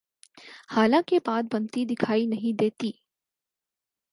[0.69, 2.91] حالانکہ بات بنتی دکھائی نہیں دیتی۔